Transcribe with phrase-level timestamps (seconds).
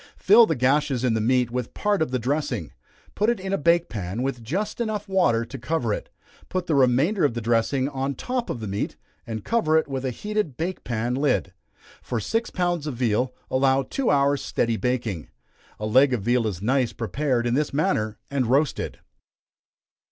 [0.17, 2.71] Fill the gashes in the meat with part of the dressing,
[3.13, 6.09] put it in a bake pan, with just water enough to cover it;
[6.49, 8.95] put the remainder of the dressing on top of the meat,
[9.27, 11.53] and cover it with a heated bake pan lid.
[12.01, 15.27] For six pounds of veal, allow two hours' steady baking.
[15.79, 18.97] A leg of veal is nice prepared in this manner, and roasted.